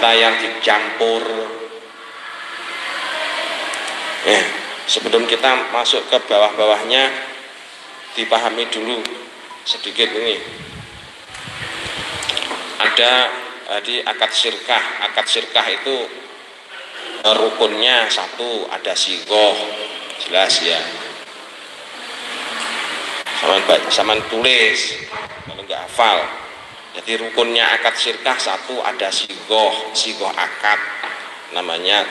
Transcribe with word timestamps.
harta 0.00 0.16
yang 0.16 0.32
dicampur. 0.40 1.20
Eh, 4.24 4.42
sebelum 4.88 5.28
kita 5.28 5.68
masuk 5.76 6.08
ke 6.08 6.16
bawah-bawahnya 6.24 7.12
dipahami 8.16 8.64
dulu 8.72 8.96
sedikit 9.68 10.08
ini. 10.08 10.40
Ada 12.80 13.12
di 13.84 14.00
akad 14.00 14.32
sirkah 14.32 15.04
akad 15.04 15.28
sirkah 15.28 15.68
itu 15.68 16.08
eh, 17.20 17.34
rukunnya 17.36 18.08
satu 18.08 18.72
ada 18.72 18.96
sigoh 18.96 19.52
jelas 20.24 20.64
ya. 20.64 20.80
Saman, 23.36 23.60
saman 23.92 24.20
tulis 24.32 24.96
kalau 25.44 25.60
nggak 25.60 25.84
hafal 25.84 26.39
jadi 26.90 27.22
rukunnya 27.22 27.78
akad 27.78 27.94
sirkah 27.94 28.34
satu 28.34 28.82
ada 28.82 29.14
sigoh 29.14 29.94
sigoh 29.94 30.34
akad 30.34 30.80
namanya 31.54 32.02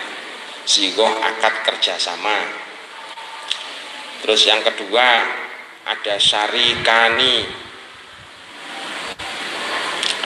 sigoh 0.63 1.09
akad 1.19 1.65
kerjasama. 1.67 2.39
Terus 4.23 4.41
yang 4.47 4.63
kedua 4.63 5.07
ada 5.89 6.15
syarikani. 6.15 7.47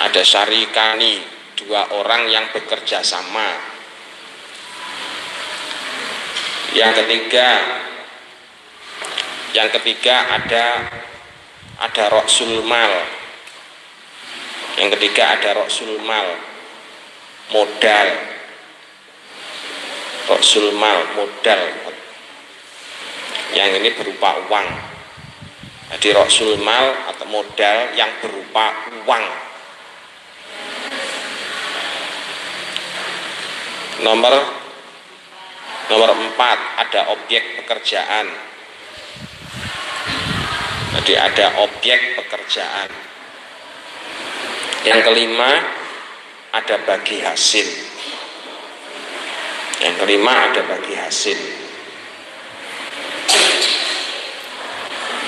Ada 0.03 0.21
syarikani 0.21 1.23
dua 1.55 1.95
orang 1.95 2.27
yang 2.27 2.51
bekerja 2.51 2.99
sama. 3.01 3.71
Yang 6.75 7.05
ketiga 7.05 7.49
yang 9.53 9.69
ketiga 9.69 10.33
ada 10.33 10.65
ada 11.77 12.03
roksul 12.09 12.65
mal 12.65 13.22
yang 14.81 14.89
ketiga 14.97 15.37
ada 15.37 15.59
roksul 15.61 16.01
mal 16.05 16.27
modal 17.53 18.07
roksul 20.31 20.73
mal 20.77 20.99
modal 21.17 21.61
yang 23.53 23.69
ini 23.77 23.93
berupa 23.93 24.41
uang 24.49 24.67
jadi 25.97 26.17
roksul 26.17 26.57
mal 26.63 27.11
atau 27.13 27.25
modal 27.29 27.77
yang 27.93 28.09
berupa 28.23 28.73
uang 29.05 29.25
Nomor 34.03 34.35
nomor 35.87 36.11
empat 36.11 36.59
ada 36.75 37.13
objek 37.15 37.61
pekerjaan. 37.63 38.27
Jadi 40.99 41.13
ada 41.15 41.63
objek 41.63 42.19
pekerjaan. 42.19 43.12
Yang 44.83 44.99
kelima 45.07 45.51
ada 46.51 46.75
bagi 46.83 47.17
hasil. 47.23 47.67
Yang 49.79 49.95
kelima 50.03 50.33
ada 50.51 50.61
bagi 50.67 50.93
hasil. 50.95 51.39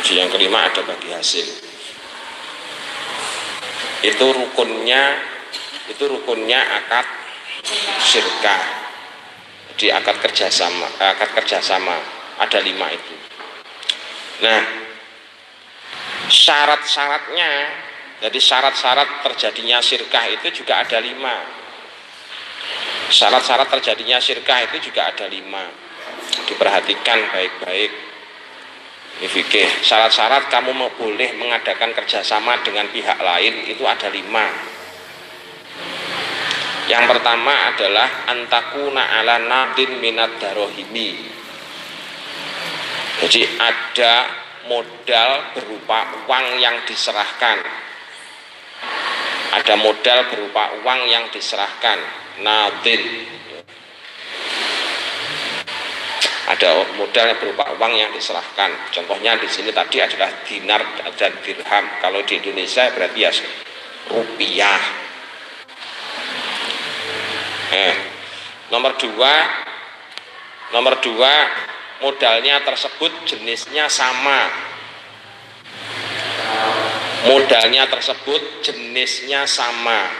Yang 0.06 0.30
kelima 0.32 0.60
ada 0.70 0.82
bagi 0.86 1.10
hasil. 1.12 1.48
Itu 4.06 4.26
rukunnya 4.32 5.36
itu 5.86 6.04
rukunnya 6.10 6.60
akad 6.82 7.06
syirkah 8.02 8.64
di 9.78 9.94
akad 9.94 10.18
kerjasama 10.18 10.88
akad 10.98 11.30
kerjasama 11.38 11.94
ada 12.42 12.60
lima 12.66 12.90
itu 12.90 13.16
nah 14.42 14.62
syarat-syaratnya 16.26 17.52
jadi 18.24 18.40
syarat-syarat 18.40 19.28
terjadinya 19.28 19.84
syirkah 19.84 20.26
itu 20.32 20.64
juga 20.64 20.80
ada 20.80 21.04
lima. 21.04 21.36
Syarat-syarat 23.12 23.68
terjadinya 23.68 24.18
syirkah 24.24 24.64
itu 24.72 24.90
juga 24.90 25.12
ada 25.12 25.28
lima. 25.28 25.68
Diperhatikan 26.48 27.20
baik-baik. 27.32 27.92
Fikih. 29.16 29.84
Syarat-syarat 29.84 30.48
kamu 30.48 30.76
boleh 30.96 31.36
mengadakan 31.40 31.92
kerjasama 31.96 32.60
dengan 32.64 32.88
pihak 32.92 33.20
lain 33.20 33.68
itu 33.68 33.84
ada 33.84 34.08
lima. 34.08 34.48
Yang 36.86 37.18
pertama 37.18 37.74
adalah 37.74 38.30
antakuna 38.30 39.02
ala 39.20 39.42
nadin 39.42 39.98
minat 39.98 40.38
darohimi. 40.38 41.34
Jadi 43.26 43.42
ada 43.58 44.14
modal 44.68 45.56
berupa 45.58 46.28
uang 46.28 46.46
yang 46.62 46.84
diserahkan. 46.86 47.86
Ada 49.56 49.80
modal 49.80 50.28
berupa 50.28 50.76
uang 50.84 51.02
yang 51.08 51.32
diserahkan. 51.32 52.00
Nadin. 52.44 53.02
Ada 56.46 56.94
modal 57.00 57.40
berupa 57.40 57.72
uang 57.80 57.94
yang 57.96 58.12
diserahkan. 58.12 58.92
Contohnya 58.92 59.40
di 59.40 59.48
sini 59.48 59.72
tadi 59.72 60.04
adalah 60.04 60.30
dinar 60.44 60.84
dan 61.16 61.32
dirham. 61.40 61.86
Kalau 62.04 62.20
di 62.28 62.38
Indonesia 62.38 62.92
berarti 62.92 63.20
ya 63.24 63.32
rupiah 64.12 65.06
Eh, 67.66 67.96
nomor 68.70 68.94
dua, 68.96 69.34
nomor 70.70 71.02
dua 71.02 71.34
modalnya 72.00 72.62
tersebut 72.62 73.10
jenisnya 73.26 73.90
sama. 73.90 74.75
Modalnya 77.26 77.90
tersebut 77.90 78.62
jenisnya 78.62 79.50
sama. 79.50 80.14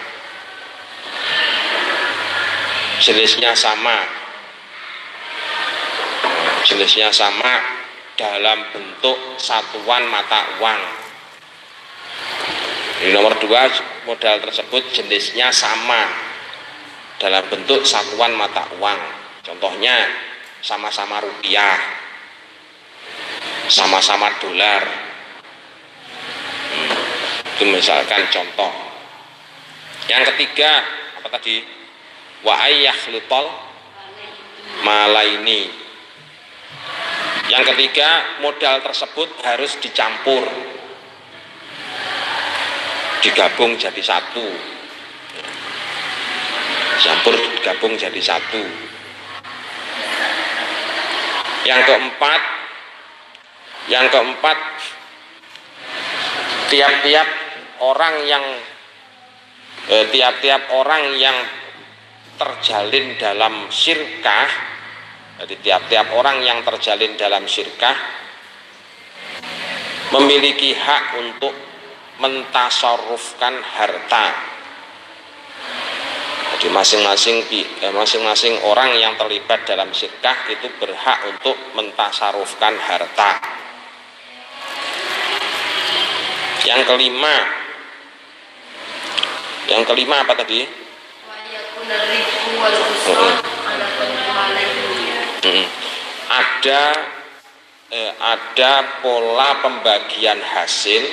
Jenisnya 2.98 3.54
sama. 3.54 3.98
Jenisnya 6.66 7.14
sama 7.14 7.62
dalam 8.18 8.58
bentuk 8.74 9.38
satuan 9.38 10.10
mata 10.10 10.58
uang. 10.58 10.82
Di 13.06 13.14
nomor 13.14 13.38
dua 13.38 13.70
modal 14.10 14.42
tersebut 14.42 14.90
jenisnya 14.90 15.54
sama 15.54 16.10
dalam 17.22 17.46
bentuk 17.54 17.86
satuan 17.86 18.34
mata 18.34 18.66
uang. 18.82 19.02
Contohnya 19.46 20.10
sama-sama 20.66 21.22
rupiah, 21.22 21.78
sama-sama 23.70 24.34
dolar. 24.42 25.05
Itu 27.56 27.64
misalkan 27.72 28.28
contoh. 28.28 28.72
Yang 30.12 30.36
ketiga 30.36 30.84
apa 31.24 31.28
tadi? 31.40 31.64
Wa 32.44 32.68
ayyakhlitol 32.68 33.48
malaini. 34.84 35.72
Yang 37.48 37.64
ketiga 37.74 38.40
modal 38.44 38.84
tersebut 38.84 39.30
harus 39.48 39.80
dicampur 39.80 40.44
digabung 43.26 43.74
jadi 43.74 44.02
satu 44.06 44.46
campur 47.02 47.34
gabung 47.66 47.98
jadi 47.98 48.22
satu 48.22 48.62
yang 51.66 51.82
keempat 51.90 52.42
yang 53.90 54.06
keempat 54.14 54.58
tiap-tiap 56.70 57.28
orang 57.82 58.16
yang 58.28 58.46
eh, 59.92 60.06
tiap-tiap 60.12 60.62
eh, 60.70 60.74
orang 60.76 61.04
yang 61.18 61.38
terjalin 62.36 63.16
dalam 63.16 63.72
sirkah 63.72 64.50
jadi 65.36 65.56
tiap-tiap 65.60 66.16
orang 66.16 66.44
yang 66.44 66.64
terjalin 66.64 67.16
dalam 67.20 67.44
sirkah 67.48 67.96
memiliki 70.16 70.72
hak 70.76 71.20
untuk 71.20 71.52
mentasarufkan 72.24 73.60
harta 73.60 74.56
jadi 76.56 76.72
masing-masing 76.72 77.44
eh, 77.52 77.92
masing-masing 77.92 78.64
orang 78.64 78.96
yang 78.96 79.20
terlibat 79.20 79.68
dalam 79.68 79.92
sedekah 79.92 80.48
itu 80.48 80.72
berhak 80.80 81.28
untuk 81.28 81.52
mentasarufkan 81.76 82.80
harta. 82.80 83.44
Yang 86.64 86.82
kelima, 86.88 87.36
yang 89.70 89.84
kelima 89.86 90.26
apa 90.26 90.34
tadi? 90.38 90.62
Hmm. 95.46 95.66
Ada 96.26 96.84
eh, 97.94 98.12
ada 98.18 98.72
pola 99.02 99.50
pembagian 99.62 100.40
hasil. 100.42 101.04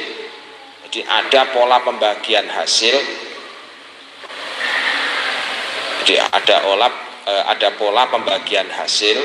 Jadi 0.89 1.01
ada 1.09 1.41
pola 1.53 1.81
pembagian 1.81 2.49
hasil 2.53 2.97
jadi 6.03 6.19
ada 6.19 6.67
olah 6.67 6.91
eh, 7.31 7.45
ada 7.47 7.79
pola 7.79 8.11
pembagian 8.11 8.67
hasil 8.67 9.23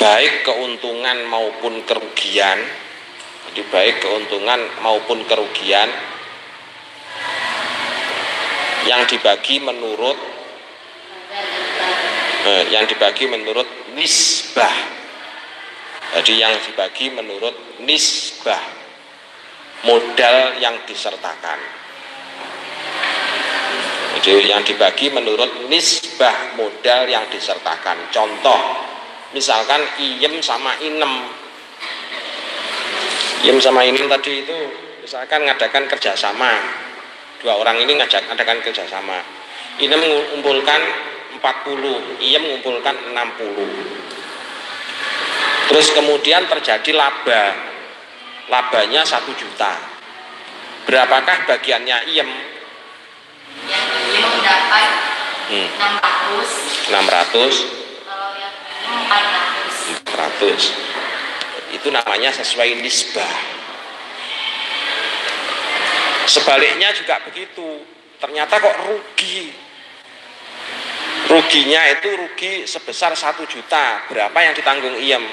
baik 0.00 0.48
keuntungan 0.48 1.28
maupun 1.28 1.84
kerugian. 1.84 2.56
Jadi 3.52 3.62
baik 3.68 4.00
keuntungan 4.00 4.64
maupun 4.80 5.28
kerugian 5.28 5.92
yang 8.86 9.02
dibagi 9.04 9.58
menurut 9.58 10.18
eh, 12.46 12.64
yang 12.70 12.86
dibagi 12.86 13.26
menurut 13.26 13.66
nisbah. 13.98 14.94
Jadi 16.16 16.32
yang 16.40 16.54
dibagi 16.62 17.12
menurut 17.12 17.82
nisbah. 17.82 18.86
Modal 19.84 20.56
yang 20.56 20.82
disertakan. 20.88 21.60
Jadi 24.16 24.48
yang 24.48 24.64
dibagi 24.64 25.12
menurut 25.12 25.68
nisbah 25.68 26.56
modal 26.56 27.04
yang 27.04 27.28
disertakan. 27.28 28.08
Contoh 28.08 28.58
misalkan 29.36 29.84
iem 30.00 30.40
sama 30.40 30.72
inem. 30.80 31.28
Iem 33.44 33.58
sama 33.60 33.84
inem 33.84 34.08
tadi 34.08 34.42
itu 34.42 34.56
misalkan 35.04 35.44
ngadakan 35.44 35.84
kerjasama 35.86 36.85
dua 37.42 37.58
orang 37.60 37.76
ini 37.82 37.96
ngajak 37.98 38.28
ngadakan 38.28 38.58
kerjasama 38.64 39.20
inem 39.80 40.00
mengumpulkan 40.00 40.80
40 41.40 42.20
iem 42.24 42.42
mengumpulkan 42.42 42.96
60 43.12 44.06
Terus 45.66 45.90
kemudian 45.92 46.46
terjadi 46.46 46.94
laba. 46.94 47.44
Labanya 48.46 49.02
satu 49.02 49.34
juta. 49.34 49.74
Berapakah 50.86 51.50
bagiannya 51.50 52.06
iem? 52.14 52.30
Yang 53.66 53.86
iem 54.14 54.22
mendapat 54.22 54.90
Hmm. 55.46 55.68
600. 56.90 56.90
600, 56.90 57.54
Kalau 58.02 58.34
yang 58.38 58.54
iem 58.82 58.94
400. 60.06 60.74
400. 61.70 61.74
Itu 61.74 61.88
namanya 61.90 62.30
sesuai 62.34 62.78
nisbah. 62.82 63.55
Sebaliknya 66.26 66.90
juga 66.92 67.22
begitu. 67.22 67.86
Ternyata 68.18 68.58
kok 68.58 68.76
rugi. 68.86 69.54
Ruginya 71.26 71.82
itu 71.90 72.08
rugi 72.14 72.52
sebesar 72.66 73.14
satu 73.14 73.46
juta. 73.46 74.06
Berapa 74.10 74.38
yang 74.42 74.54
ditanggung 74.54 74.94
iem? 74.98 75.24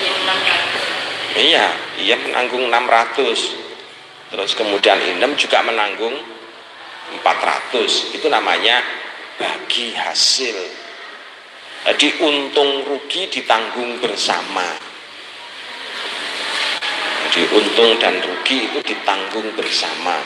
Iem 0.00 0.16
600. 0.24 1.38
Iya, 1.40 1.66
ia 1.98 2.16
menanggung 2.20 2.68
600. 2.68 3.64
Terus 4.34 4.52
kemudian 4.54 4.98
Inem 5.02 5.34
juga 5.34 5.62
menanggung 5.66 6.14
400. 7.22 8.14
Itu 8.14 8.26
namanya 8.30 8.82
bagi 9.38 9.94
hasil. 9.94 10.56
Jadi 11.84 12.08
untung 12.24 12.86
rugi 12.86 13.28
ditanggung 13.28 14.00
bersama. 14.00 14.83
Jadi 17.24 17.40
untung 17.56 17.96
dan 17.96 18.20
rugi 18.20 18.68
itu 18.68 18.78
ditanggung 18.84 19.48
bersama. 19.56 20.20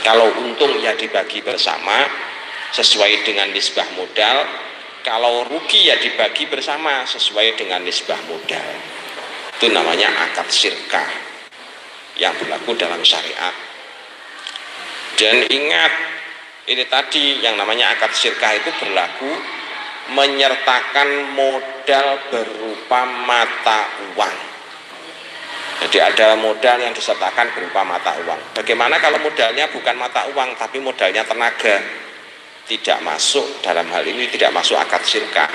Kalau 0.00 0.32
untung 0.40 0.80
ya 0.80 0.96
dibagi 0.96 1.44
bersama 1.44 2.08
sesuai 2.72 3.28
dengan 3.28 3.52
nisbah 3.52 3.86
modal. 3.94 4.48
Kalau 5.02 5.44
rugi 5.50 5.90
ya 5.90 5.98
dibagi 5.98 6.46
bersama 6.46 7.02
sesuai 7.04 7.58
dengan 7.58 7.82
nisbah 7.82 8.18
modal 8.30 9.02
itu 9.62 9.70
namanya 9.70 10.10
akad 10.26 10.50
sirkah 10.50 11.06
yang 12.18 12.34
berlaku 12.34 12.74
dalam 12.74 12.98
syariat 13.06 13.54
dan 15.14 15.38
ingat 15.46 15.92
ini 16.66 16.82
tadi 16.90 17.38
yang 17.38 17.54
namanya 17.54 17.94
akad 17.94 18.10
sirkah 18.10 18.58
itu 18.58 18.74
berlaku 18.82 19.30
menyertakan 20.18 21.30
modal 21.38 22.08
berupa 22.26 23.06
mata 23.22 23.86
uang 24.18 24.51
jadi 25.88 25.98
ada 26.12 26.38
modal 26.38 26.78
yang 26.78 26.94
disertakan 26.94 27.50
berupa 27.56 27.82
mata 27.82 28.14
uang 28.22 28.54
bagaimana 28.54 29.02
kalau 29.02 29.18
modalnya 29.18 29.66
bukan 29.72 29.96
mata 29.98 30.28
uang 30.30 30.54
tapi 30.54 30.78
modalnya 30.78 31.26
tenaga 31.26 31.82
tidak 32.62 32.98
masuk 33.02 33.64
dalam 33.64 33.88
hal 33.90 34.04
ini 34.06 34.30
tidak 34.30 34.54
masuk 34.54 34.78
akad 34.78 35.02
sirkah 35.02 35.50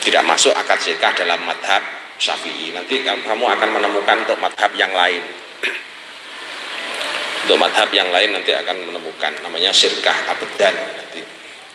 tidak 0.00 0.24
masuk 0.24 0.54
akad 0.54 0.78
sirkah 0.80 1.12
dalam 1.12 1.42
madhab 1.44 1.98
Syafi'i. 2.18 2.74
Nanti 2.74 3.06
kamu 3.06 3.44
akan 3.46 3.68
menemukan 3.78 4.26
untuk 4.26 4.38
madhab 4.42 4.74
yang 4.74 4.90
lain. 4.90 5.22
untuk 7.46 7.58
madhab 7.62 7.88
yang 7.94 8.10
lain 8.10 8.34
nanti 8.34 8.50
akan 8.54 8.76
menemukan 8.90 9.32
namanya 9.42 9.70
sirkah 9.70 10.14
abedan 10.26 10.74
nanti. 10.74 11.22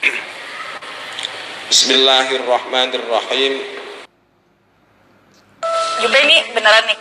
Bismillahirrahmanirrahim. 1.72 3.54
Juga 6.04 6.18
ini 6.28 6.38
beneran 6.52 6.84
nih 6.92 7.00